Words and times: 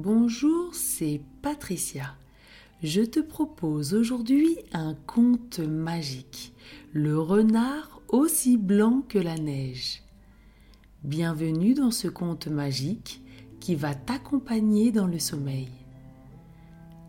Bonjour, 0.00 0.76
c'est 0.76 1.20
Patricia. 1.42 2.14
Je 2.84 3.02
te 3.02 3.18
propose 3.18 3.94
aujourd'hui 3.94 4.56
un 4.72 4.94
conte 4.94 5.58
magique, 5.58 6.54
le 6.92 7.18
renard 7.18 8.00
aussi 8.06 8.56
blanc 8.58 9.02
que 9.08 9.18
la 9.18 9.34
neige. 9.34 10.04
Bienvenue 11.02 11.74
dans 11.74 11.90
ce 11.90 12.06
conte 12.06 12.46
magique 12.46 13.24
qui 13.58 13.74
va 13.74 13.96
t'accompagner 13.96 14.92
dans 14.92 15.08
le 15.08 15.18
sommeil. 15.18 15.68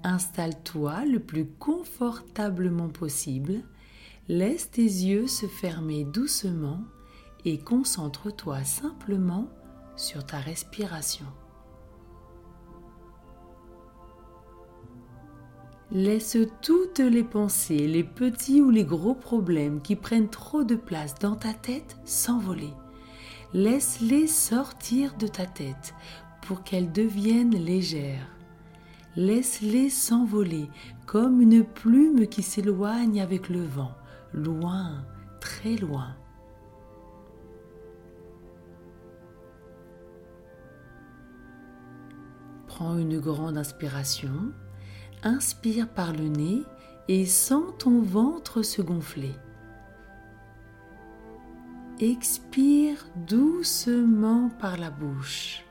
Installe-toi 0.03 1.05
le 1.05 1.19
plus 1.19 1.45
confortablement 1.45 2.89
possible, 2.89 3.61
laisse 4.29 4.71
tes 4.71 4.81
yeux 4.81 5.27
se 5.27 5.45
fermer 5.45 6.05
doucement 6.05 6.81
et 7.45 7.59
concentre-toi 7.59 8.63
simplement 8.63 9.47
sur 9.95 10.25
ta 10.25 10.39
respiration. 10.39 11.27
Laisse 15.91 16.37
toutes 16.61 16.99
les 16.99 17.23
pensées, 17.23 17.87
les 17.87 18.03
petits 18.03 18.61
ou 18.61 18.69
les 18.69 18.83
gros 18.83 19.15
problèmes 19.15 19.81
qui 19.81 19.95
prennent 19.95 20.29
trop 20.29 20.63
de 20.63 20.75
place 20.75 21.15
dans 21.15 21.35
ta 21.35 21.51
tête 21.51 21.97
s'envoler. 22.05 22.73
Laisse-les 23.53 24.27
sortir 24.27 25.15
de 25.17 25.25
ta 25.25 25.47
tête 25.47 25.95
pour 26.43 26.61
qu'elles 26.63 26.91
deviennent 26.91 27.55
légères. 27.55 28.27
Laisse-les 29.15 29.89
s'envoler 29.89 30.69
comme 31.07 31.41
une 31.41 31.63
plume 31.63 32.27
qui 32.27 32.43
s'éloigne 32.43 33.19
avec 33.19 33.49
le 33.49 33.65
vent, 33.65 33.95
loin, 34.31 35.03
très 35.41 35.75
loin. 35.75 36.15
Prends 42.67 42.95
une 42.95 43.19
grande 43.19 43.57
inspiration 43.57 44.53
inspire 45.23 45.87
par 45.87 46.13
le 46.13 46.27
nez 46.27 46.63
et 47.07 47.25
sens 47.25 47.73
ton 47.79 48.01
ventre 48.01 48.61
se 48.61 48.81
gonfler. 48.81 49.33
Expire 51.99 53.05
doucement 53.27 54.49
par 54.59 54.77
la 54.77 54.89
bouche. 54.89 55.65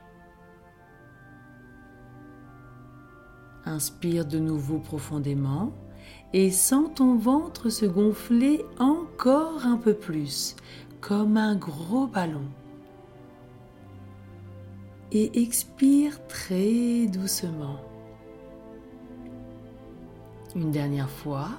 Inspire 3.65 4.25
de 4.25 4.37
nouveau 4.37 4.79
profondément 4.79 5.71
et 6.33 6.51
sens 6.51 6.89
ton 6.95 7.15
ventre 7.15 7.69
se 7.69 7.85
gonfler 7.85 8.63
encore 8.77 9.65
un 9.65 9.77
peu 9.77 9.93
plus, 9.93 10.55
comme 11.01 11.37
un 11.37 11.55
gros 11.55 12.05
ballon. 12.05 12.47
Et 15.11 15.41
expire 15.41 16.25
très 16.27 17.07
doucement. 17.07 17.88
Une 20.55 20.71
dernière 20.71 21.09
fois, 21.09 21.49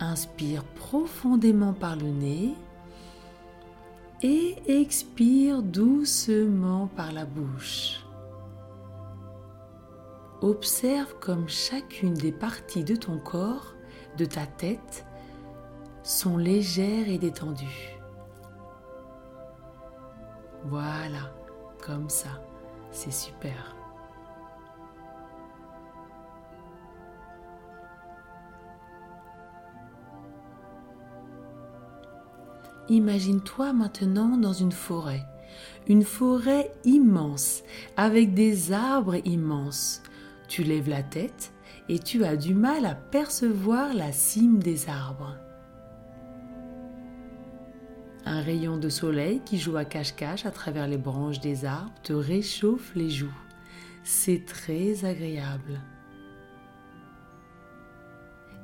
inspire 0.00 0.64
profondément 0.64 1.72
par 1.72 1.96
le 1.96 2.08
nez 2.08 2.54
et 4.22 4.56
expire 4.66 5.62
doucement 5.62 6.88
par 6.88 7.12
la 7.12 7.24
bouche. 7.24 8.04
Observe 10.40 11.14
comme 11.20 11.48
chacune 11.48 12.14
des 12.14 12.32
parties 12.32 12.84
de 12.84 12.94
ton 12.94 13.18
corps, 13.18 13.74
de 14.16 14.24
ta 14.24 14.46
tête, 14.46 15.04
sont 16.02 16.36
légères 16.36 17.08
et 17.08 17.18
détendues. 17.18 17.98
Voilà, 20.64 21.32
comme 21.84 22.08
ça, 22.08 22.42
c'est 22.90 23.12
super. 23.12 23.77
Imagine-toi 32.90 33.74
maintenant 33.74 34.38
dans 34.38 34.54
une 34.54 34.72
forêt, 34.72 35.26
une 35.88 36.04
forêt 36.04 36.72
immense, 36.84 37.62
avec 37.98 38.32
des 38.32 38.72
arbres 38.72 39.16
immenses. 39.26 40.02
Tu 40.48 40.62
lèves 40.62 40.88
la 40.88 41.02
tête 41.02 41.52
et 41.90 41.98
tu 41.98 42.24
as 42.24 42.36
du 42.36 42.54
mal 42.54 42.86
à 42.86 42.94
percevoir 42.94 43.92
la 43.92 44.12
cime 44.12 44.62
des 44.62 44.88
arbres. 44.88 45.36
Un 48.24 48.40
rayon 48.40 48.78
de 48.78 48.88
soleil 48.88 49.42
qui 49.44 49.58
joue 49.58 49.76
à 49.76 49.84
cache-cache 49.84 50.46
à 50.46 50.50
travers 50.50 50.88
les 50.88 50.98
branches 50.98 51.40
des 51.40 51.66
arbres 51.66 51.92
te 52.02 52.14
réchauffe 52.14 52.94
les 52.94 53.10
joues. 53.10 53.38
C'est 54.02 54.46
très 54.46 55.04
agréable. 55.04 55.80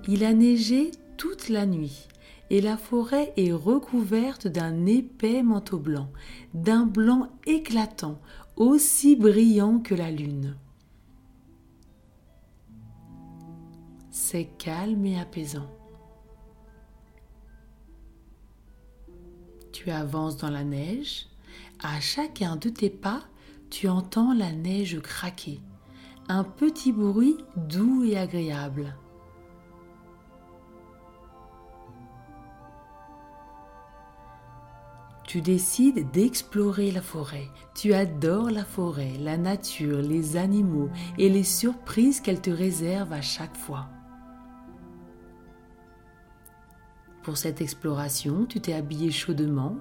Il 0.08 0.24
a 0.24 0.32
neigé 0.32 0.90
toute 1.16 1.50
la 1.50 1.66
nuit 1.66 2.08
et 2.54 2.60
la 2.60 2.76
forêt 2.76 3.32
est 3.36 3.50
recouverte 3.50 4.46
d'un 4.46 4.86
épais 4.86 5.42
manteau 5.42 5.76
blanc, 5.76 6.08
d'un 6.54 6.86
blanc 6.86 7.28
éclatant, 7.46 8.20
aussi 8.54 9.16
brillant 9.16 9.80
que 9.80 9.92
la 9.92 10.12
lune. 10.12 10.56
C'est 14.12 14.44
calme 14.56 15.04
et 15.04 15.18
apaisant. 15.18 15.68
Tu 19.72 19.90
avances 19.90 20.36
dans 20.36 20.50
la 20.50 20.62
neige. 20.62 21.26
À 21.82 21.98
chacun 21.98 22.54
de 22.54 22.68
tes 22.68 22.88
pas, 22.88 23.24
tu 23.68 23.88
entends 23.88 24.32
la 24.32 24.52
neige 24.52 25.00
craquer. 25.00 25.60
Un 26.28 26.44
petit 26.44 26.92
bruit 26.92 27.36
doux 27.56 28.04
et 28.04 28.16
agréable. 28.16 28.94
Tu 35.34 35.40
décides 35.40 36.12
d'explorer 36.12 36.92
la 36.92 37.02
forêt. 37.02 37.48
Tu 37.74 37.92
adores 37.92 38.52
la 38.52 38.64
forêt, 38.64 39.14
la 39.18 39.36
nature, 39.36 40.00
les 40.00 40.36
animaux 40.36 40.90
et 41.18 41.28
les 41.28 41.42
surprises 41.42 42.20
qu'elle 42.20 42.40
te 42.40 42.50
réserve 42.50 43.12
à 43.12 43.20
chaque 43.20 43.56
fois. 43.56 43.88
Pour 47.24 47.36
cette 47.36 47.60
exploration, 47.60 48.46
tu 48.46 48.60
t'es 48.60 48.74
habillé 48.74 49.10
chaudement, 49.10 49.74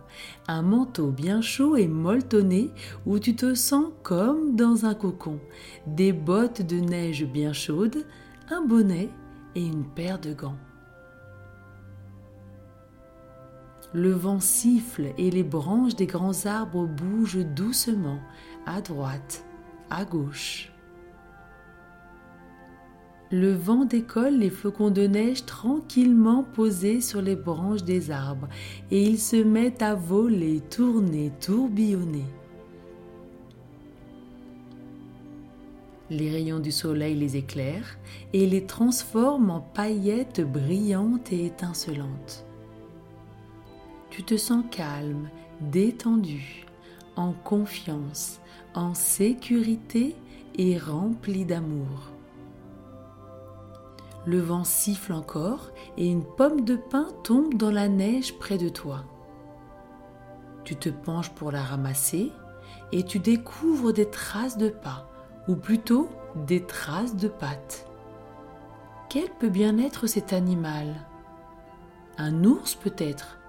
un 0.47 0.63
manteau 0.63 1.11
bien 1.11 1.39
chaud 1.41 1.75
et 1.75 1.87
molletonné 1.87 2.71
où 3.05 3.19
tu 3.19 3.35
te 3.35 3.53
sens 3.53 3.91
comme 4.01 4.55
dans 4.55 4.87
un 4.87 4.95
cocon, 4.95 5.39
des 5.85 6.13
bottes 6.13 6.63
de 6.63 6.77
neige 6.77 7.25
bien 7.25 7.53
chaudes, 7.53 8.07
un 8.49 8.65
bonnet 8.65 9.11
et 9.53 9.63
une 9.63 9.85
paire 9.85 10.19
de 10.19 10.33
gants. 10.33 10.57
Le 13.93 14.11
vent 14.11 14.39
siffle 14.39 15.13
et 15.19 15.29
les 15.29 15.43
branches 15.43 15.95
des 15.95 16.07
grands 16.07 16.47
arbres 16.47 16.87
bougent 16.87 17.45
doucement 17.45 18.19
à 18.65 18.81
droite, 18.81 19.45
à 19.91 20.03
gauche. 20.03 20.71
Le 23.29 23.53
vent 23.53 23.85
décolle 23.85 24.39
les 24.39 24.49
flocons 24.49 24.89
de 24.89 25.03
neige 25.03 25.45
tranquillement 25.45 26.43
posés 26.43 27.01
sur 27.01 27.21
les 27.21 27.35
branches 27.35 27.83
des 27.83 28.09
arbres 28.09 28.49
et 28.89 29.03
ils 29.03 29.19
se 29.19 29.35
mettent 29.35 29.83
à 29.83 29.93
voler, 29.93 30.61
tourner, 30.71 31.31
tourbillonner. 31.39 32.25
Les 36.09 36.31
rayons 36.31 36.59
du 36.59 36.71
soleil 36.71 37.15
les 37.15 37.37
éclairent 37.37 37.97
et 38.33 38.47
les 38.47 38.65
transforment 38.65 39.51
en 39.51 39.61
paillettes 39.61 40.41
brillantes 40.41 41.31
et 41.31 41.45
étincelantes 41.45 42.45
tu 44.13 44.21
te 44.21 44.37
sens 44.37 44.63
calme, 44.69 45.27
détendu, 45.59 46.67
en 47.15 47.33
confiance, 47.33 48.39
en 48.75 48.93
sécurité 48.93 50.15
et 50.53 50.77
rempli 50.77 51.45
d'amour. 51.45 52.11
Le 54.27 54.39
vent 54.39 54.65
siffle 54.65 55.13
encore 55.13 55.71
et 55.97 56.07
une 56.07 56.23
pomme 56.23 56.61
de 56.61 56.75
pin 56.75 57.07
tombe 57.23 57.55
dans 57.55 57.71
la 57.71 57.87
neige 57.87 58.37
près 58.37 58.59
de 58.59 58.69
toi. 58.69 59.03
Tu 60.63 60.75
te 60.75 60.89
penches 60.89 61.31
pour 61.31 61.51
la 61.51 61.63
ramasser 61.63 62.31
et 62.91 63.01
tu 63.01 63.17
découvres 63.17 63.93
des 63.93 64.11
traces 64.11 64.59
de 64.59 64.69
pas, 64.69 65.09
ou 65.47 65.55
plutôt 65.55 66.07
des 66.35 66.63
traces 66.63 67.15
de 67.15 67.29
pattes. 67.29 67.87
Quel 69.09 69.31
peut 69.39 69.49
bien 69.49 69.79
être 69.79 70.05
cet 70.05 70.33
animal? 70.33 70.93
Un 72.19 72.43
ours 72.43 72.75
peut-être? 72.75 73.39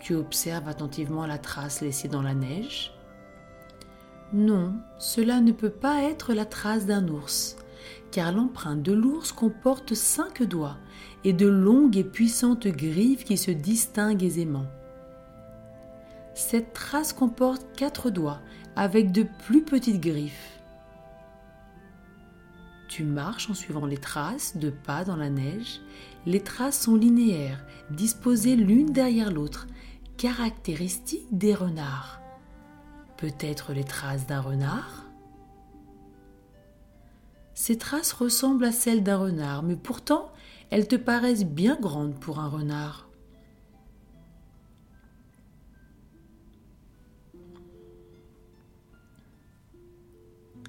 Tu 0.00 0.14
observes 0.14 0.68
attentivement 0.68 1.26
la 1.26 1.38
trace 1.38 1.80
laissée 1.80 2.08
dans 2.08 2.22
la 2.22 2.34
neige. 2.34 2.92
Non, 4.32 4.74
cela 4.98 5.40
ne 5.40 5.52
peut 5.52 5.70
pas 5.70 6.02
être 6.02 6.34
la 6.34 6.44
trace 6.44 6.86
d'un 6.86 7.06
ours, 7.08 7.56
car 8.10 8.32
l'empreinte 8.32 8.82
de 8.82 8.92
l'ours 8.92 9.32
comporte 9.32 9.94
cinq 9.94 10.42
doigts 10.42 10.78
et 11.24 11.32
de 11.32 11.46
longues 11.46 11.96
et 11.96 12.04
puissantes 12.04 12.66
griffes 12.66 13.24
qui 13.24 13.36
se 13.36 13.50
distinguent 13.50 14.22
aisément. 14.22 14.66
Cette 16.34 16.72
trace 16.72 17.12
comporte 17.12 17.66
quatre 17.76 18.08
doigts 18.10 18.40
avec 18.76 19.12
de 19.12 19.26
plus 19.44 19.62
petites 19.62 20.00
griffes. 20.00 20.60
Tu 22.88 23.04
marches 23.04 23.50
en 23.50 23.54
suivant 23.54 23.86
les 23.86 23.98
traces 23.98 24.56
de 24.56 24.70
pas 24.70 25.04
dans 25.04 25.16
la 25.16 25.30
neige. 25.30 25.80
Les 26.26 26.40
traces 26.40 26.80
sont 26.80 26.96
linéaires, 26.96 27.64
disposées 27.90 28.56
l'une 28.56 28.92
derrière 28.92 29.30
l'autre, 29.30 29.68
caractéristiques 30.20 31.28
des 31.32 31.54
renards. 31.54 32.20
Peut-être 33.16 33.72
les 33.72 33.84
traces 33.84 34.26
d'un 34.26 34.42
renard? 34.42 35.06
Ces 37.54 37.78
traces 37.78 38.12
ressemblent 38.12 38.66
à 38.66 38.72
celles 38.72 39.02
d'un 39.02 39.16
renard, 39.16 39.62
mais 39.62 39.76
pourtant 39.76 40.30
elles 40.68 40.88
te 40.88 40.96
paraissent 40.96 41.46
bien 41.46 41.80
grandes 41.80 42.20
pour 42.20 42.38
un 42.38 42.48
renard. 42.48 43.08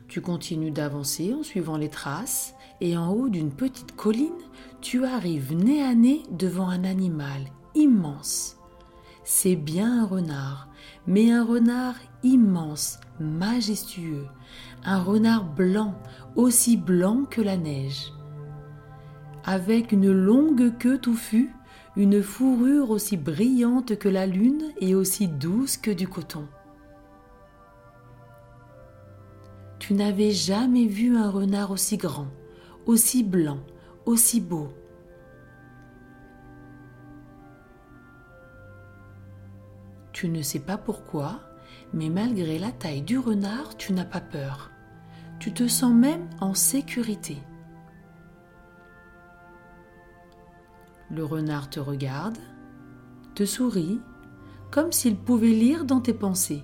Tu 0.08 0.22
continues 0.22 0.72
d'avancer 0.72 1.34
en 1.34 1.44
suivant 1.44 1.76
les 1.76 1.90
traces 1.90 2.56
et 2.80 2.96
en 2.96 3.12
haut 3.12 3.28
d'une 3.28 3.52
petite 3.52 3.98
colline, 3.98 4.32
tu 4.80 5.04
arrives 5.04 5.54
nez 5.54 5.84
à 5.84 5.94
nez 5.94 6.24
devant 6.32 6.70
un 6.70 6.86
animal 6.86 7.42
immense. 7.76 8.61
C'est 9.24 9.56
bien 9.56 10.04
un 10.04 10.06
renard, 10.06 10.68
mais 11.06 11.32
un 11.32 11.46
renard 11.46 11.96
immense, 12.24 13.00
majestueux, 13.20 14.26
un 14.84 15.02
renard 15.02 15.46
blanc, 15.46 15.94
aussi 16.36 16.76
blanc 16.76 17.26
que 17.30 17.42
la 17.42 17.58
neige. 17.58 18.12
Avec 19.44 19.92
une 19.92 20.12
longue 20.12 20.78
queue 20.78 20.98
touffue, 20.98 21.54
une 21.96 22.24
fourrure 22.24 22.90
aussi 22.90 23.18
brillante 23.18 23.98
que 23.98 24.10
la 24.10 24.26
lune 24.26 24.72
et 24.80 24.96
aussi 24.96 25.28
douce 25.28 25.78
que 25.78 25.92
du 25.92 26.08
coton. 26.08 26.48
Tu 29.80 29.94
n'avais 29.94 30.32
jamais 30.32 30.86
vu 30.86 31.16
un 31.18 31.30
renard 31.30 31.72
aussi 31.72 31.98
grand, 31.98 32.28
aussi 32.86 33.24
blanc, 33.24 33.60
aussi 34.06 34.40
beau. 34.40 34.70
Tu 40.22 40.30
ne 40.30 40.44
sais 40.44 40.60
pas 40.60 40.78
pourquoi, 40.78 41.40
mais 41.96 42.10
malgré 42.10 42.60
la 42.60 42.72
taille 42.72 43.02
du 43.02 43.18
renard, 43.18 43.76
tu 43.76 43.92
n'as 43.92 44.06
pas 44.06 44.22
peur. 44.22 44.70
Tu 45.40 45.52
te 45.52 45.68
sens 45.68 45.92
même 45.92 46.30
en 46.40 46.54
sécurité. 46.54 47.40
Le 51.10 51.26
renard 51.26 51.72
te 51.72 51.80
regarde, 51.80 52.38
te 53.34 53.46
sourit, 53.46 54.00
comme 54.70 54.92
s'il 54.92 55.16
pouvait 55.16 55.48
lire 55.48 55.86
dans 55.86 56.02
tes 56.02 56.14
pensées. 56.14 56.62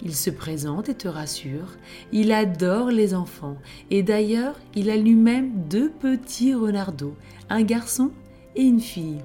Il 0.00 0.14
se 0.14 0.30
présente 0.30 0.88
et 0.88 0.94
te 0.94 1.08
rassure. 1.08 1.72
Il 2.12 2.30
adore 2.30 2.90
les 2.90 3.14
enfants. 3.14 3.56
Et 3.90 4.04
d'ailleurs, 4.04 4.54
il 4.76 4.90
a 4.90 4.96
lui-même 4.96 5.66
deux 5.66 5.90
petits 5.90 6.54
renardeaux, 6.54 7.16
un 7.50 7.62
garçon 7.62 8.12
et 8.54 8.62
une 8.62 8.78
fille. 8.78 9.24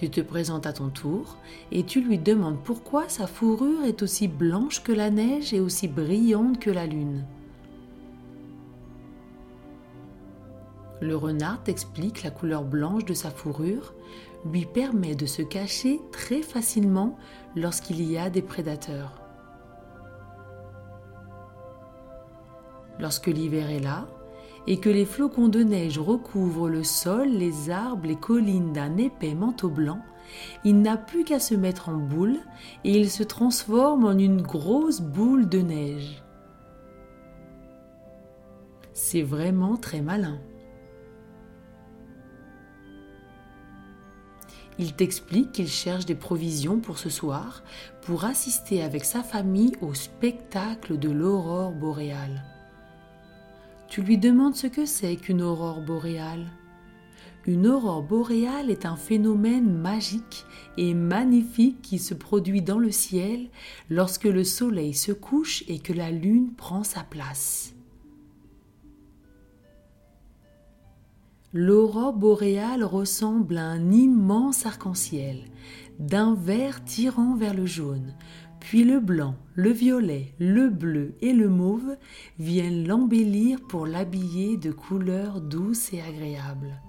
Tu 0.00 0.08
te 0.08 0.22
présentes 0.22 0.66
à 0.66 0.72
ton 0.72 0.88
tour 0.88 1.36
et 1.72 1.84
tu 1.84 2.00
lui 2.00 2.16
demandes 2.16 2.56
pourquoi 2.64 3.10
sa 3.10 3.26
fourrure 3.26 3.84
est 3.84 4.00
aussi 4.00 4.28
blanche 4.28 4.82
que 4.82 4.92
la 4.92 5.10
neige 5.10 5.52
et 5.52 5.60
aussi 5.60 5.88
brillante 5.88 6.58
que 6.58 6.70
la 6.70 6.86
lune. 6.86 7.26
Le 11.02 11.14
renard 11.14 11.62
t'explique 11.64 12.22
la 12.22 12.30
couleur 12.30 12.64
blanche 12.64 13.04
de 13.04 13.12
sa 13.12 13.28
fourrure 13.30 13.92
lui 14.50 14.64
permet 14.64 15.14
de 15.14 15.26
se 15.26 15.42
cacher 15.42 16.00
très 16.12 16.40
facilement 16.40 17.18
lorsqu'il 17.54 18.02
y 18.02 18.16
a 18.16 18.30
des 18.30 18.40
prédateurs. 18.40 19.20
Lorsque 22.98 23.26
l'hiver 23.26 23.68
est 23.68 23.80
là 23.80 24.06
et 24.66 24.78
que 24.78 24.90
les 24.90 25.04
flocons 25.04 25.48
de 25.48 25.62
neige 25.62 25.98
recouvrent 25.98 26.68
le 26.68 26.84
sol, 26.84 27.28
les 27.28 27.70
arbres, 27.70 28.06
les 28.06 28.16
collines 28.16 28.72
d'un 28.72 28.96
épais 28.96 29.34
manteau 29.34 29.68
blanc, 29.68 30.00
il 30.64 30.80
n'a 30.80 30.96
plus 30.96 31.24
qu'à 31.24 31.40
se 31.40 31.54
mettre 31.54 31.88
en 31.88 31.96
boule 31.96 32.38
et 32.84 32.96
il 32.96 33.10
se 33.10 33.22
transforme 33.22 34.04
en 34.04 34.16
une 34.16 34.42
grosse 34.42 35.00
boule 35.00 35.48
de 35.48 35.58
neige. 35.58 36.22
C'est 38.92 39.22
vraiment 39.22 39.76
très 39.76 40.02
malin. 40.02 40.38
Il 44.78 44.94
t'explique 44.94 45.52
qu'il 45.52 45.68
cherche 45.68 46.06
des 46.06 46.14
provisions 46.14 46.80
pour 46.80 46.98
ce 46.98 47.10
soir 47.10 47.62
pour 48.02 48.24
assister 48.24 48.82
avec 48.82 49.04
sa 49.04 49.22
famille 49.22 49.72
au 49.82 49.92
spectacle 49.92 50.98
de 50.98 51.10
l'aurore 51.10 51.72
boréale. 51.72 52.42
Tu 53.90 54.02
lui 54.02 54.18
demandes 54.18 54.54
ce 54.54 54.68
que 54.68 54.86
c'est 54.86 55.16
qu'une 55.16 55.42
aurore 55.42 55.80
boréale. 55.80 56.46
Une 57.44 57.66
aurore 57.66 58.04
boréale 58.04 58.70
est 58.70 58.86
un 58.86 58.94
phénomène 58.94 59.68
magique 59.68 60.46
et 60.76 60.94
magnifique 60.94 61.82
qui 61.82 61.98
se 61.98 62.14
produit 62.14 62.62
dans 62.62 62.78
le 62.78 62.92
ciel 62.92 63.48
lorsque 63.88 64.24
le 64.24 64.44
soleil 64.44 64.94
se 64.94 65.10
couche 65.10 65.64
et 65.66 65.80
que 65.80 65.92
la 65.92 66.12
lune 66.12 66.52
prend 66.56 66.84
sa 66.84 67.02
place. 67.02 67.74
L'aurore 71.52 72.12
boréale 72.12 72.84
ressemble 72.84 73.58
à 73.58 73.64
un 73.64 73.90
immense 73.90 74.66
arc-en-ciel, 74.66 75.40
d'un 75.98 76.36
vert 76.36 76.84
tirant 76.84 77.34
vers 77.34 77.54
le 77.54 77.66
jaune, 77.66 78.14
puis 78.60 78.84
le 78.84 79.00
blanc, 79.00 79.34
le 79.54 79.70
violet, 79.70 80.34
le 80.38 80.68
bleu 80.68 81.14
et 81.20 81.32
le 81.32 81.48
mauve 81.48 81.96
viennent 82.38 82.86
l'embellir 82.86 83.58
pour 83.68 83.86
l'habiller 83.86 84.56
de 84.56 84.70
couleurs 84.70 85.40
douces 85.40 85.92
et 85.92 86.00
agréables. 86.00 86.80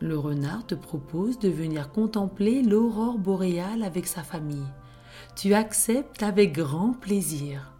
Le 0.00 0.18
renard 0.18 0.66
te 0.66 0.74
propose 0.74 1.38
de 1.38 1.48
venir 1.48 1.90
contempler 1.90 2.62
l'aurore 2.62 3.18
boréale 3.18 3.82
avec 3.82 4.06
sa 4.06 4.22
famille. 4.22 4.68
Tu 5.34 5.54
acceptes 5.54 6.22
avec 6.22 6.52
grand 6.52 6.92
plaisir. 6.92 7.72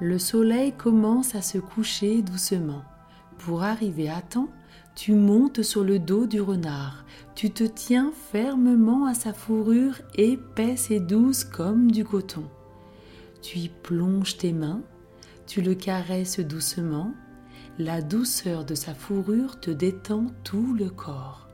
le 0.00 0.18
soleil 0.18 0.72
commence 0.72 1.34
à 1.34 1.42
se 1.42 1.58
coucher 1.58 2.22
doucement. 2.22 2.82
Pour 3.38 3.62
arriver 3.62 4.08
à 4.08 4.20
temps, 4.20 4.48
tu 4.98 5.12
montes 5.12 5.62
sur 5.62 5.84
le 5.84 6.00
dos 6.00 6.26
du 6.26 6.40
renard, 6.40 7.04
tu 7.36 7.52
te 7.52 7.62
tiens 7.62 8.10
fermement 8.32 9.06
à 9.06 9.14
sa 9.14 9.32
fourrure 9.32 9.94
épaisse 10.16 10.90
et 10.90 10.98
douce 10.98 11.44
comme 11.44 11.92
du 11.92 12.04
coton. 12.04 12.42
Tu 13.40 13.58
y 13.60 13.68
plonges 13.68 14.38
tes 14.38 14.52
mains, 14.52 14.82
tu 15.46 15.62
le 15.62 15.76
caresses 15.76 16.40
doucement, 16.40 17.14
la 17.78 18.02
douceur 18.02 18.64
de 18.64 18.74
sa 18.74 18.92
fourrure 18.92 19.60
te 19.60 19.70
détend 19.70 20.32
tout 20.42 20.74
le 20.74 20.90
corps. 20.90 21.48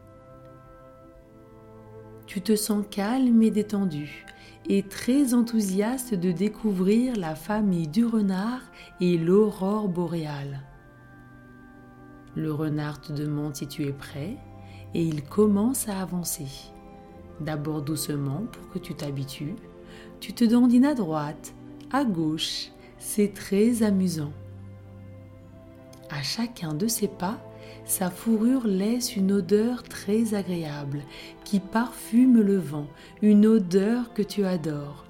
Tu 2.27 2.41
te 2.41 2.57
sens 2.57 2.83
calme 2.91 3.43
et 3.43 3.51
détendu, 3.51 4.25
et 4.71 4.85
très 4.85 5.35
enthousiaste 5.35 6.15
de 6.15 6.33
découvrir 6.33 7.15
la 7.17 7.35
famille 7.35 7.89
du 7.89 8.07
renard 8.07 8.63
et 9.03 9.19
l'aurore 9.19 9.89
boréale. 9.91 10.63
Le 12.37 12.53
renard 12.53 13.01
te 13.01 13.13
demande 13.13 13.55
si 13.55 13.67
tu 13.67 13.85
es 13.85 13.93
prêt 13.93 14.37
et 14.95 15.03
il 15.03 15.23
commence 15.23 15.89
à 15.89 16.01
avancer. 16.01 16.47
D'abord 17.41 17.83
doucement 17.83 18.45
pour 18.51 18.71
que 18.71 18.79
tu 18.79 18.95
t'habitues. 18.95 19.57
Tu 20.21 20.33
te 20.33 20.45
dandines 20.45 20.85
à 20.85 20.95
droite, 20.95 21.55
à 21.93 22.05
gauche. 22.05 22.71
C'est 22.99 23.35
très 23.35 23.83
amusant. 23.83 24.33
À 26.11 26.23
chacun 26.23 26.75
de 26.75 26.87
ses 26.87 27.09
pas, 27.09 27.39
sa 27.85 28.11
fourrure 28.11 28.67
laisse 28.67 29.17
une 29.17 29.33
odeur 29.33 29.83
très 29.83 30.35
agréable 30.35 31.03
qui 31.45 31.61
parfume 31.61 32.41
le 32.41 32.57
vent, 32.57 32.87
une 33.21 33.47
odeur 33.47 34.13
que 34.15 34.23
tu 34.23 34.45
adores. 34.45 35.05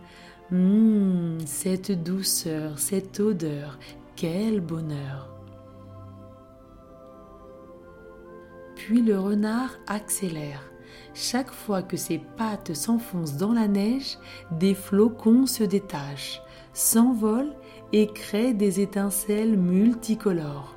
Hum, 0.53 1.39
cette 1.47 1.91
douceur, 2.03 2.79
cette 2.79 3.21
odeur, 3.21 3.79
quel 4.17 4.61
bonheur. 4.61 5.34
Puis 8.87 9.01
le 9.01 9.19
renard 9.19 9.79
accélère. 9.87 10.71
Chaque 11.15 11.51
fois 11.51 11.83
que 11.83 11.97
ses 11.97 12.19
pattes 12.19 12.75
s'enfoncent 12.75 13.39
dans 13.39 13.55
la 13.55 13.67
neige, 13.67 14.19
des 14.51 14.75
flocons 14.75 15.47
se 15.47 15.65
détachent, 15.65 16.43
s'envolent 16.75 17.57
et 17.95 18.09
créent 18.09 18.53
des 18.53 18.81
étincelles 18.81 19.57
multicolores. 19.57 20.77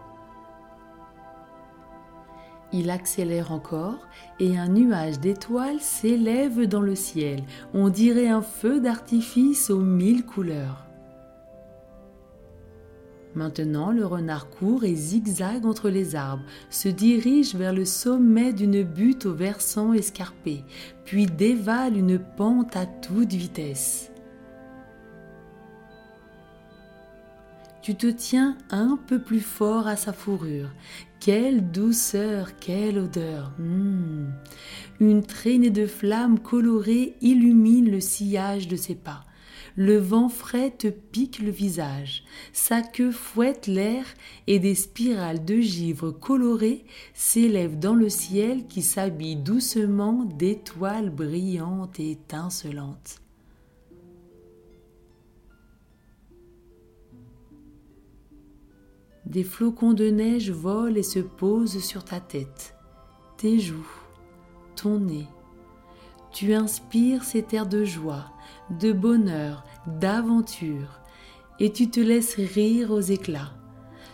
Il 2.71 2.91
accélère 2.91 3.51
encore 3.51 4.07
et 4.39 4.57
un 4.57 4.69
nuage 4.69 5.19
d'étoiles 5.19 5.81
s'élève 5.81 6.65
dans 6.65 6.81
le 6.81 6.95
ciel. 6.95 7.43
On 7.73 7.89
dirait 7.89 8.29
un 8.29 8.41
feu 8.41 8.79
d'artifice 8.79 9.69
aux 9.69 9.81
mille 9.81 10.25
couleurs. 10.25 10.87
Maintenant, 13.38 13.91
le 13.91 14.03
renard 14.03 14.50
court 14.50 14.84
et 14.84 14.96
zigzague 14.96 15.67
entre 15.67 15.89
les 15.89 16.15
arbres, 16.15 16.44
se 16.72 16.89
dirige 16.89 17.53
vers 17.53 17.72
le 17.72 17.86
sommet 17.86 18.51
d'une 18.51 18.82
butte 18.82 19.27
au 19.27 19.34
versant 19.36 19.94
escarpé, 19.94 20.63
puis 21.06 21.27
dévale 21.27 21.98
une 21.98 22.17
pente 22.17 22.75
à 22.75 22.88
toute 22.88 23.34
vitesse. 23.34 24.12
Tu 27.84 27.94
te 27.94 28.08
tiens 28.08 28.58
un 28.72 28.98
peu 29.06 29.20
plus 29.20 29.39
fort 29.39 29.86
à 29.86 29.98
sa 29.98 30.13
fourrure. 30.13 30.72
Quelle 31.20 31.70
douceur, 31.70 32.58
quelle 32.60 32.98
odeur. 32.98 33.51
Hmm. 33.60 34.32
Une 35.00 35.22
traînée 35.22 35.70
de 35.70 35.86
flammes 35.86 36.39
colorées 36.39 37.15
illumine 37.22 37.91
le 37.91 38.00
sillage 38.00 38.67
de 38.67 38.75
ses 38.75 38.96
pas. 38.96 39.26
Le 39.79 40.00
vent 40.00 40.27
frais 40.27 40.72
te 40.72 40.88
pique 40.88 41.38
le 41.38 41.51
visage, 41.51 42.24
sa 42.51 42.81
queue 42.81 43.12
fouette 43.12 43.67
l'air 43.67 44.05
et 44.48 44.57
des 44.57 44.74
spirales 44.74 45.46
de 45.46 45.60
givre 45.60 46.10
colorées 46.10 46.84
s'élèvent 47.13 47.77
dans 47.77 47.93
le 47.93 48.10
ciel 48.10 48.65
qui 48.65 48.81
s'habille 48.81 49.36
doucement 49.36 50.25
d'étoiles 50.25 51.12
brillantes 51.12 52.00
et 52.00 52.10
étincelantes. 52.10 53.22
Des 59.27 59.43
flocons 59.43 59.93
de 59.93 60.10
neige 60.10 60.50
volent 60.50 60.96
et 60.96 61.03
se 61.03 61.19
posent 61.19 61.84
sur 61.84 62.03
ta 62.03 62.19
tête, 62.19 62.75
tes 63.38 63.60
joues, 63.60 63.91
ton 64.75 65.01
nez. 65.01 65.27
Tu 66.31 66.55
inspires 66.55 67.24
cet 67.24 67.53
air 67.53 67.67
de 67.67 67.84
joie, 67.84 68.31
de 68.70 68.92
bonheur, 68.92 69.63
d'aventure, 70.00 71.01
et 71.60 71.72
tu 71.72 71.89
te 71.89 72.00
laisses 72.00 72.36
rire 72.36 72.92
aux 72.92 73.01
éclats. 73.01 73.54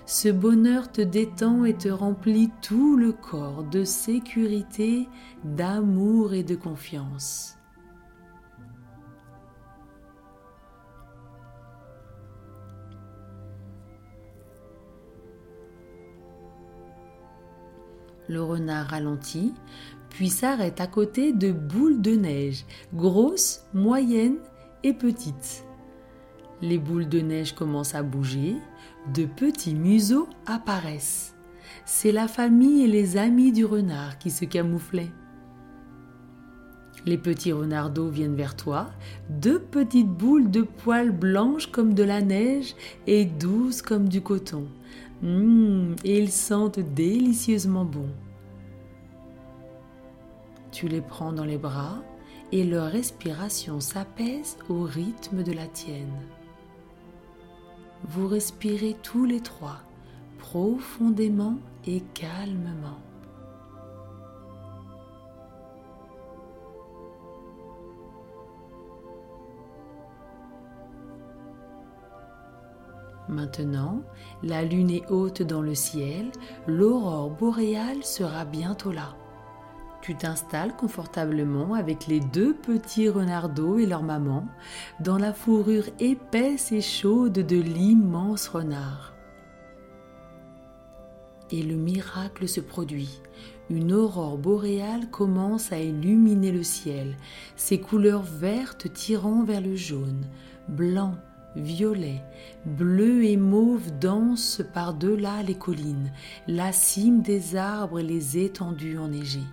Ce 0.05 0.27
bonheur 0.27 0.91
te 0.91 1.01
détend 1.01 1.63
et 1.63 1.73
te 1.73 1.87
remplit 1.87 2.49
tout 2.61 2.97
le 2.97 3.13
corps 3.13 3.63
de 3.63 3.83
sécurité, 3.83 5.07
d'amour 5.43 6.33
et 6.33 6.43
de 6.43 6.55
confiance. 6.55 7.57
Le 18.29 18.41
renard 18.41 18.87
ralentit, 18.87 19.53
puis 20.13 20.29
s'arrête 20.29 20.79
à 20.79 20.87
côté 20.87 21.33
de 21.33 21.51
boules 21.51 21.99
de 21.99 22.15
neige, 22.15 22.65
grosses, 22.93 23.65
moyennes 23.73 24.37
et 24.83 24.93
petites. 24.93 25.65
Les 26.61 26.77
boules 26.77 27.09
de 27.09 27.19
neige 27.19 27.53
commencent 27.53 27.95
à 27.95 28.03
bouger, 28.03 28.55
de 29.13 29.25
petits 29.25 29.73
museaux 29.73 30.29
apparaissent. 30.45 31.35
C'est 31.85 32.11
la 32.11 32.27
famille 32.27 32.83
et 32.83 32.87
les 32.87 33.17
amis 33.17 33.51
du 33.51 33.65
renard 33.65 34.19
qui 34.19 34.29
se 34.29 34.45
camouflaient. 34.45 35.11
Les 37.05 37.17
petits 37.17 37.51
renardeaux 37.51 38.07
viennent 38.07 38.35
vers 38.35 38.55
toi, 38.55 38.91
deux 39.29 39.59
petites 39.59 40.07
boules 40.07 40.51
de 40.51 40.61
poils 40.61 41.11
blanches 41.11 41.67
comme 41.67 41.95
de 41.95 42.03
la 42.03 42.21
neige 42.21 42.75
et 43.07 43.25
douces 43.25 43.81
comme 43.81 44.07
du 44.07 44.21
coton. 44.21 44.67
Mmh, 45.23 45.95
et 46.03 46.19
ils 46.19 46.31
sentent 46.31 46.79
délicieusement 46.79 47.83
bon. 47.83 48.07
Tu 50.73 50.87
les 50.87 51.01
prends 51.01 51.31
dans 51.31 51.45
les 51.45 51.59
bras 51.59 52.01
et 52.51 52.63
leur 52.63 52.91
respiration 52.91 53.79
s'apaise 53.79 54.57
au 54.69 54.81
rythme 54.81 55.43
de 55.43 55.51
la 55.51 55.67
tienne. 55.67 56.19
Vous 58.05 58.27
respirez 58.27 58.97
tous 59.03 59.25
les 59.25 59.39
trois 59.39 59.81
profondément 60.39 61.57
et 61.85 62.01
calmement. 62.15 62.97
Maintenant, 73.29 74.01
la 74.41 74.63
lune 74.63 74.89
est 74.89 75.09
haute 75.11 75.43
dans 75.43 75.61
le 75.61 75.75
ciel, 75.75 76.31
l'aurore 76.65 77.29
boréale 77.29 78.03
sera 78.03 78.43
bientôt 78.43 78.91
là. 78.91 79.15
Tu 80.03 80.15
t'installes 80.15 80.75
confortablement 80.75 81.75
avec 81.75 82.07
les 82.07 82.19
deux 82.19 82.53
petits 82.53 83.07
renardeaux 83.07 83.79
et 83.79 83.85
leur 83.85 84.03
maman 84.03 84.45
dans 84.99 85.17
la 85.17 85.31
fourrure 85.31 85.85
épaisse 85.97 86.73
et 86.73 86.81
chaude 86.81 87.31
de 87.31 87.55
l'immense 87.55 88.49
renard. 88.49 89.13
Et 91.51 91.63
le 91.63 91.75
miracle 91.75 92.49
se 92.49 92.59
produit. 92.59 93.21
Une 93.69 93.93
aurore 93.93 94.37
boréale 94.37 95.09
commence 95.09 95.71
à 95.71 95.79
illuminer 95.79 96.51
le 96.51 96.63
ciel, 96.63 97.15
ses 97.55 97.79
couleurs 97.79 98.23
vertes 98.23 98.91
tirant 98.91 99.45
vers 99.45 99.61
le 99.61 99.77
jaune, 99.77 100.27
blanc, 100.67 101.15
violet, 101.55 102.21
bleu 102.65 103.23
et 103.23 103.37
mauve 103.37 103.97
dansent 103.99 104.63
par-delà 104.73 105.43
les 105.43 105.55
collines, 105.55 106.11
la 106.49 106.73
cime 106.73 107.21
des 107.21 107.55
arbres 107.55 108.01
et 108.01 108.03
les 108.03 108.37
étendues 108.37 108.97
enneigées. 108.97 109.47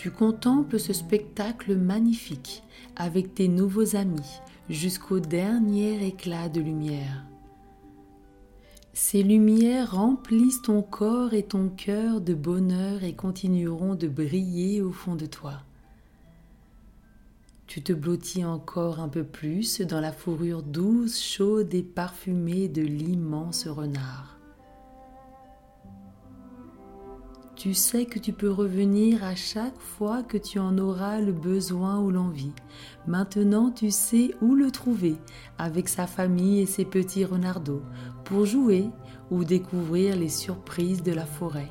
Tu 0.00 0.10
contemples 0.10 0.80
ce 0.80 0.94
spectacle 0.94 1.76
magnifique 1.76 2.62
avec 2.96 3.34
tes 3.34 3.48
nouveaux 3.48 3.96
amis 3.96 4.40
jusqu'au 4.70 5.20
dernier 5.20 6.06
éclat 6.06 6.48
de 6.48 6.62
lumière. 6.62 7.26
Ces 8.94 9.22
lumières 9.22 9.92
remplissent 9.92 10.62
ton 10.62 10.80
corps 10.80 11.34
et 11.34 11.42
ton 11.42 11.68
cœur 11.68 12.22
de 12.22 12.32
bonheur 12.32 13.04
et 13.04 13.12
continueront 13.12 13.94
de 13.94 14.08
briller 14.08 14.80
au 14.80 14.90
fond 14.90 15.16
de 15.16 15.26
toi. 15.26 15.64
Tu 17.66 17.82
te 17.82 17.92
blottis 17.92 18.46
encore 18.46 19.00
un 19.00 19.08
peu 19.10 19.22
plus 19.22 19.82
dans 19.82 20.00
la 20.00 20.12
fourrure 20.12 20.62
douce, 20.62 21.22
chaude 21.22 21.74
et 21.74 21.82
parfumée 21.82 22.68
de 22.68 22.80
l'immense 22.80 23.68
renard. 23.68 24.39
Tu 27.60 27.74
sais 27.74 28.06
que 28.06 28.18
tu 28.18 28.32
peux 28.32 28.50
revenir 28.50 29.22
à 29.22 29.34
chaque 29.34 29.78
fois 29.78 30.22
que 30.22 30.38
tu 30.38 30.58
en 30.58 30.78
auras 30.78 31.20
le 31.20 31.32
besoin 31.32 32.00
ou 32.00 32.10
l'envie. 32.10 32.54
Maintenant, 33.06 33.70
tu 33.70 33.90
sais 33.90 34.34
où 34.40 34.54
le 34.54 34.70
trouver 34.70 35.16
avec 35.58 35.90
sa 35.90 36.06
famille 36.06 36.60
et 36.60 36.64
ses 36.64 36.86
petits 36.86 37.26
renardeaux 37.26 37.82
pour 38.24 38.46
jouer 38.46 38.88
ou 39.30 39.44
découvrir 39.44 40.16
les 40.16 40.30
surprises 40.30 41.02
de 41.02 41.12
la 41.12 41.26
forêt. 41.26 41.70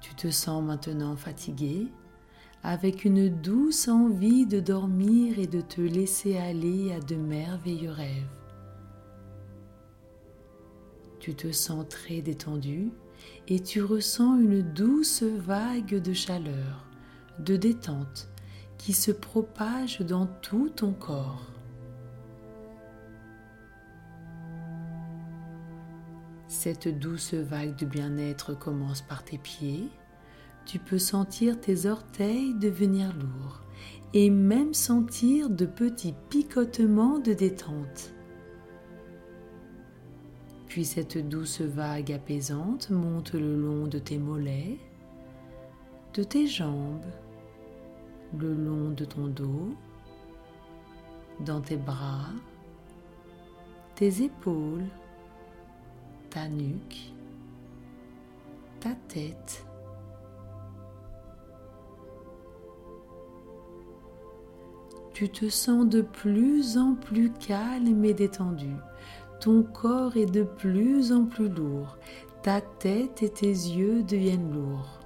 Tu 0.00 0.14
te 0.14 0.30
sens 0.30 0.62
maintenant 0.62 1.16
fatigué, 1.16 1.88
avec 2.62 3.04
une 3.04 3.30
douce 3.30 3.88
envie 3.88 4.46
de 4.46 4.60
dormir 4.60 5.40
et 5.40 5.48
de 5.48 5.60
te 5.60 5.80
laisser 5.80 6.36
aller 6.36 6.92
à 6.92 7.00
de 7.00 7.16
merveilleux 7.16 7.90
rêves. 7.90 8.30
Tu 11.18 11.34
te 11.34 11.50
sens 11.50 11.84
très 11.88 12.20
détendu 12.20 12.92
et 13.48 13.60
tu 13.60 13.82
ressens 13.82 14.38
une 14.38 14.62
douce 14.62 15.22
vague 15.22 16.00
de 16.00 16.12
chaleur, 16.12 16.86
de 17.38 17.56
détente 17.56 18.28
qui 18.78 18.92
se 18.92 19.10
propage 19.10 20.00
dans 20.00 20.26
tout 20.26 20.68
ton 20.68 20.92
corps. 20.92 21.46
Cette 26.48 26.88
douce 26.98 27.34
vague 27.34 27.76
de 27.76 27.86
bien-être 27.86 28.54
commence 28.58 29.02
par 29.02 29.24
tes 29.24 29.38
pieds, 29.38 29.88
tu 30.64 30.78
peux 30.78 30.98
sentir 30.98 31.60
tes 31.60 31.86
orteils 31.86 32.54
devenir 32.54 33.12
lourds 33.14 33.62
et 34.14 34.30
même 34.30 34.74
sentir 34.74 35.48
de 35.50 35.66
petits 35.66 36.14
picotements 36.28 37.18
de 37.18 37.32
détente. 37.32 38.12
Puis 40.72 40.86
cette 40.86 41.18
douce 41.28 41.60
vague 41.60 42.12
apaisante 42.12 42.88
monte 42.88 43.34
le 43.34 43.60
long 43.60 43.86
de 43.86 43.98
tes 43.98 44.16
mollets, 44.16 44.78
de 46.14 46.22
tes 46.22 46.46
jambes, 46.46 47.04
le 48.38 48.54
long 48.54 48.88
de 48.88 49.04
ton 49.04 49.26
dos, 49.26 49.74
dans 51.40 51.60
tes 51.60 51.76
bras, 51.76 52.30
tes 53.96 54.22
épaules, 54.22 54.86
ta 56.30 56.48
nuque, 56.48 57.12
ta 58.80 58.94
tête 59.08 59.66
tu 65.12 65.28
te 65.28 65.48
sens 65.48 65.86
de 65.86 66.02
plus 66.02 66.76
en 66.78 66.94
plus 66.94 67.30
calme 67.30 68.04
et 68.04 68.14
détendu. 68.14 68.74
Ton 69.42 69.64
corps 69.64 70.16
est 70.16 70.30
de 70.30 70.44
plus 70.44 71.10
en 71.12 71.24
plus 71.24 71.48
lourd. 71.48 71.98
Ta 72.44 72.60
tête 72.60 73.24
et 73.24 73.28
tes 73.28 73.48
yeux 73.48 74.04
deviennent 74.04 74.52
lourds. 74.52 75.00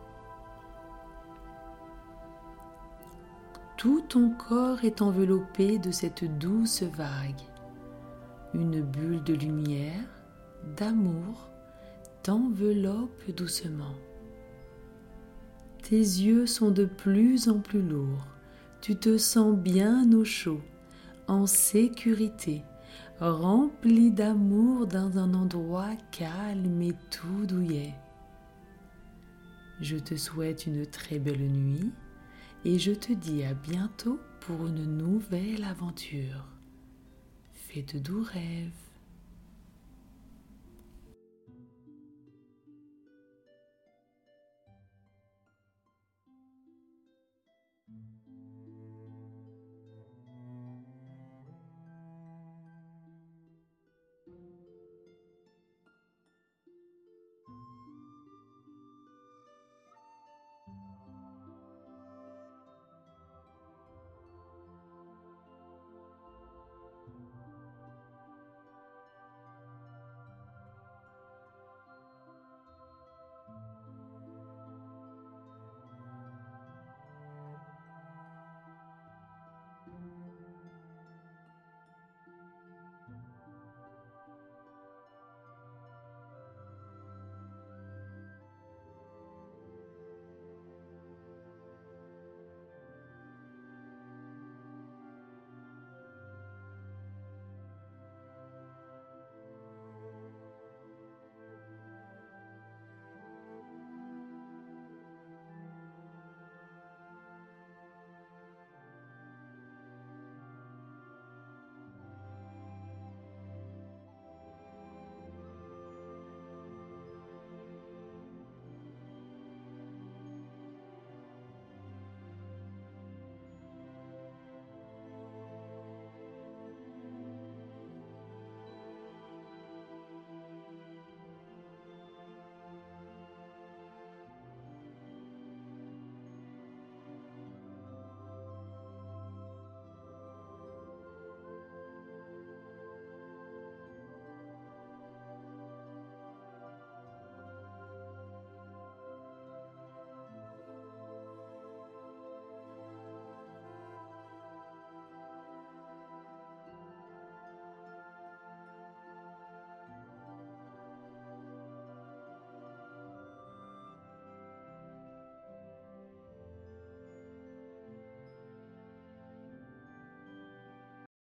Tout 3.78 4.02
ton 4.06 4.28
corps 4.28 4.84
est 4.84 5.00
enveloppé 5.00 5.78
de 5.78 5.90
cette 5.90 6.24
douce 6.36 6.82
vague. 6.82 7.40
Une 8.52 8.82
bulle 8.82 9.22
de 9.24 9.32
lumière, 9.32 10.04
d'amour, 10.76 11.48
t'enveloppe 12.22 13.34
doucement. 13.34 13.94
Tes 15.82 15.96
yeux 15.96 16.44
sont 16.44 16.70
de 16.70 16.84
plus 16.84 17.48
en 17.48 17.60
plus 17.60 17.80
lourds. 17.80 18.26
Tu 18.82 18.96
te 18.96 19.16
sens 19.16 19.56
bien 19.56 20.12
au 20.12 20.26
chaud, 20.26 20.60
en 21.26 21.46
sécurité, 21.46 22.64
rempli 23.20 24.10
d'amour 24.10 24.86
dans 24.86 25.18
un 25.18 25.32
endroit 25.34 25.94
calme 26.10 26.82
et 26.82 26.94
tout 27.10 27.46
douillet. 27.46 27.94
Je 29.80 29.96
te 29.96 30.16
souhaite 30.16 30.66
une 30.66 30.86
très 30.86 31.18
belle 31.18 31.50
nuit 31.50 31.92
et 32.64 32.78
je 32.78 32.92
te 32.92 33.12
dis 33.12 33.44
à 33.44 33.54
bientôt 33.54 34.18
pour 34.40 34.66
une 34.66 34.96
nouvelle 34.96 35.64
aventure. 35.64 36.46
Fais 37.52 37.82
de 37.82 37.98
doux 37.98 38.22
rêves. 38.22 38.85